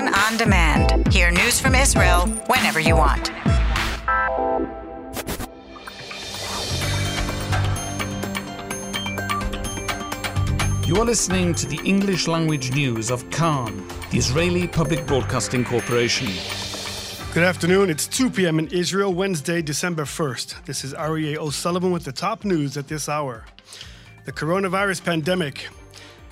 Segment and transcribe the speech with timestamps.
[0.00, 1.12] Kan on demand.
[1.12, 3.28] Hear news from Israel whenever you want.
[10.88, 16.28] You are listening to the English language news of Kan, the Israeli Public Broadcasting Corporation.
[17.34, 17.90] Good afternoon.
[17.90, 18.58] It's 2 p.m.
[18.58, 20.64] in Israel, Wednesday, December 1st.
[20.64, 23.44] This is Aryeh O'Sullivan with the top news at this hour.
[24.24, 25.68] The coronavirus pandemic.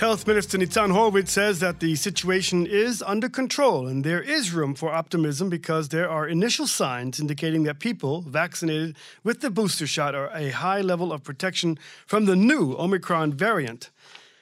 [0.00, 4.74] Health Minister Nitzan Horowitz says that the situation is under control and there is room
[4.74, 10.14] for optimism because there are initial signs indicating that people vaccinated with the booster shot
[10.14, 13.90] are a high level of protection from the new Omicron variant.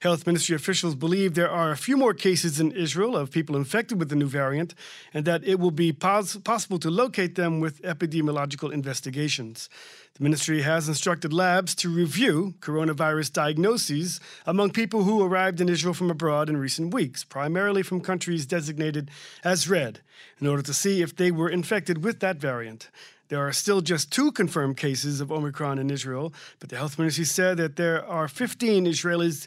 [0.00, 3.98] Health Ministry officials believe there are a few more cases in Israel of people infected
[3.98, 4.74] with the new variant
[5.12, 9.68] and that it will be pos- possible to locate them with epidemiological investigations.
[10.14, 15.92] The ministry has instructed labs to review coronavirus diagnoses among people who arrived in Israel
[15.92, 19.10] from abroad in recent weeks, primarily from countries designated
[19.44, 20.00] as red,
[20.40, 22.88] in order to see if they were infected with that variant.
[23.28, 27.24] There are still just two confirmed cases of Omicron in Israel, but the health ministry
[27.24, 29.46] said that there are 15 Israelis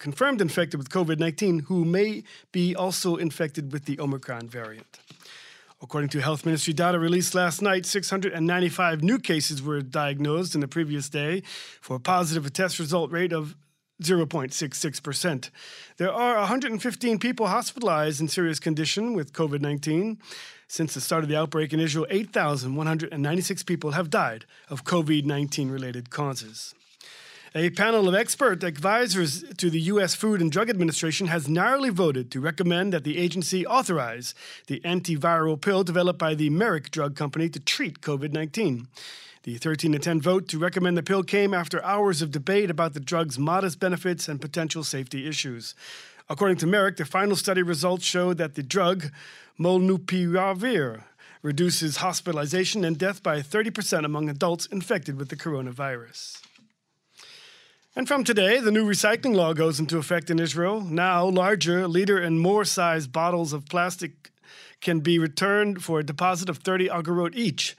[0.00, 4.98] confirmed infected with COVID 19 who may be also infected with the Omicron variant.
[5.82, 10.68] According to Health Ministry data released last night, 695 new cases were diagnosed in the
[10.68, 11.42] previous day
[11.80, 13.54] for a positive test result rate of
[14.02, 15.50] 0.66%.
[15.98, 20.18] There are 115 people hospitalized in serious condition with COVID 19.
[20.68, 25.70] Since the start of the outbreak in Israel, 8,196 people have died of COVID 19
[25.70, 26.74] related causes.
[27.52, 30.14] A panel of expert advisors to the U.S.
[30.14, 34.36] Food and Drug Administration has narrowly voted to recommend that the agency authorize
[34.68, 38.86] the antiviral pill developed by the Merck Drug Company to treat COVID 19.
[39.42, 42.94] The 13 to 10 vote to recommend the pill came after hours of debate about
[42.94, 45.74] the drug's modest benefits and potential safety issues.
[46.28, 49.10] According to Merck, the final study results show that the drug,
[49.58, 51.02] molnupiravir,
[51.42, 56.42] reduces hospitalization and death by 30% among adults infected with the coronavirus.
[57.96, 60.80] And from today, the new recycling law goes into effect in Israel.
[60.80, 64.30] Now, larger, liter, and more sized bottles of plastic
[64.80, 67.76] can be returned for a deposit of 30 agorot each.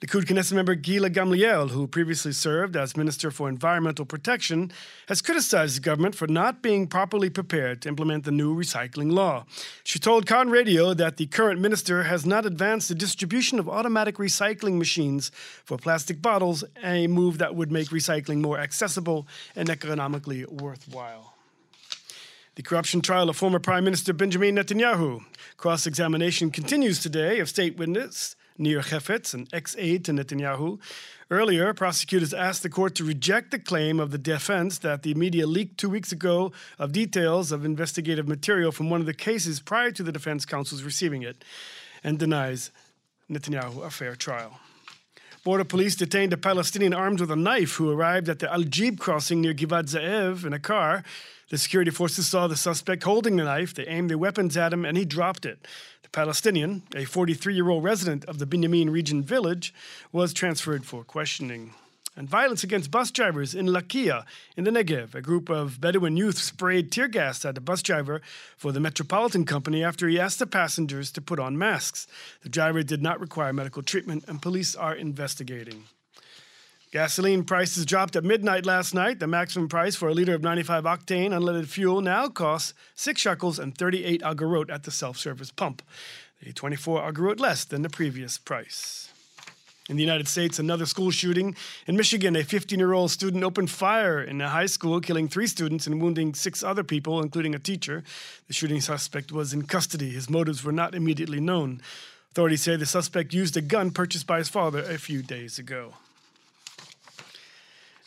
[0.00, 4.72] Likud Knesset member Gila Gamliel, who previously served as Minister for Environmental Protection,
[5.08, 9.44] has criticized the government for not being properly prepared to implement the new recycling law.
[9.84, 14.16] She told Kan Radio that the current minister has not advanced the distribution of automatic
[14.16, 15.30] recycling machines
[15.66, 21.34] for plastic bottles, a move that would make recycling more accessible and economically worthwhile.
[22.54, 25.20] The corruption trial of former Prime Minister Benjamin Netanyahu.
[25.58, 30.78] Cross examination continues today of state witness Nir Hefetz, an ex aide to Netanyahu.
[31.30, 35.46] Earlier, prosecutors asked the court to reject the claim of the defense that the media
[35.46, 39.90] leaked two weeks ago of details of investigative material from one of the cases prior
[39.92, 41.42] to the defense counsel's receiving it,
[42.04, 42.70] and denies
[43.30, 44.60] Netanyahu a fair trial.
[45.42, 49.00] Border police detained a Palestinian armed with a knife who arrived at the Al Jib
[49.00, 51.02] crossing near Givat Ze'ev in a car.
[51.48, 53.72] The security forces saw the suspect holding the knife.
[53.72, 55.66] They aimed their weapons at him and he dropped it.
[56.02, 59.72] The Palestinian, a 43 year old resident of the Binyamin region village,
[60.12, 61.72] was transferred for questioning.
[62.20, 65.14] And violence against bus drivers in Lakia in the Negev.
[65.14, 68.20] A group of Bedouin youth sprayed tear gas at a bus driver
[68.58, 72.06] for the Metropolitan Company after he asked the passengers to put on masks.
[72.42, 75.84] The driver did not require medical treatment, and police are investigating.
[76.92, 79.18] Gasoline prices dropped at midnight last night.
[79.18, 83.58] The maximum price for a liter of 95 octane unleaded fuel now costs 6 shekels
[83.58, 85.80] and 38 agorot at the self service pump,
[86.46, 89.10] a 24 agorot less than the previous price.
[89.90, 91.56] In the United States, another school shooting.
[91.88, 95.48] In Michigan, a 15 year old student opened fire in a high school, killing three
[95.48, 98.04] students and wounding six other people, including a teacher.
[98.46, 100.10] The shooting suspect was in custody.
[100.10, 101.82] His motives were not immediately known.
[102.30, 105.94] Authorities say the suspect used a gun purchased by his father a few days ago.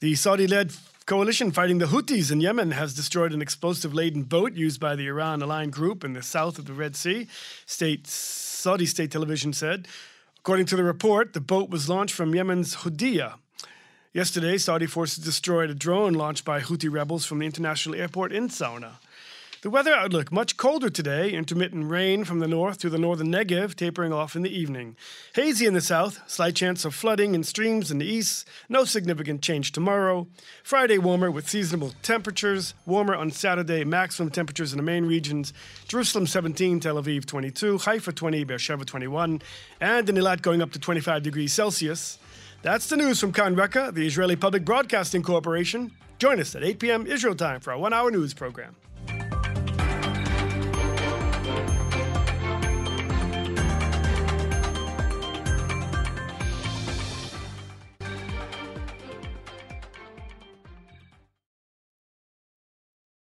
[0.00, 0.72] The Saudi led
[1.06, 5.06] coalition fighting the Houthis in Yemen has destroyed an explosive laden boat used by the
[5.06, 7.28] Iran aligned group in the south of the Red Sea,
[7.66, 9.86] state, Saudi state television said.
[10.40, 13.34] According to the report, the boat was launched from Yemen's Hodeidah.
[14.14, 18.48] Yesterday, Saudi forces destroyed a drone launched by Houthi rebels from the international airport in
[18.48, 18.94] Sanaa.
[19.60, 23.74] The weather outlook much colder today, intermittent rain from the north to the northern Negev,
[23.74, 24.94] tapering off in the evening.
[25.34, 29.42] Hazy in the south, slight chance of flooding in streams in the east, no significant
[29.42, 30.28] change tomorrow.
[30.62, 35.52] Friday warmer with seasonable temperatures, warmer on Saturday, maximum temperatures in the main regions
[35.88, 39.42] Jerusalem 17, Tel Aviv 22, Haifa 20, Beersheba 21,
[39.80, 42.20] and in Eilat going up to 25 degrees Celsius.
[42.62, 45.90] That's the news from Kan Reka, the Israeli Public Broadcasting Corporation.
[46.20, 47.06] Join us at 8 p.m.
[47.08, 48.76] Israel time for our one hour news program.